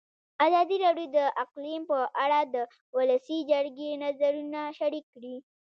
[0.45, 2.55] ازادي راډیو د اقلیم په اړه د
[2.97, 5.35] ولسي جرګې نظرونه شریک کړي.